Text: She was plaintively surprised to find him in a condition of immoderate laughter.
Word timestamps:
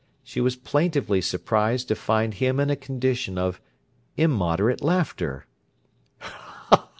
She 0.23 0.41
was 0.41 0.55
plaintively 0.55 1.21
surprised 1.21 1.87
to 1.89 1.93
find 1.95 2.33
him 2.33 2.59
in 2.59 2.71
a 2.71 2.75
condition 2.75 3.37
of 3.37 3.61
immoderate 4.17 4.81
laughter. 4.81 5.45